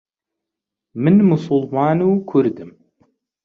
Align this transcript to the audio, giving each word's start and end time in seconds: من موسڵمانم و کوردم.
من 1.03 1.15
موسڵمانم 1.29 2.09
و 2.13 2.25
کوردم. 2.29 2.69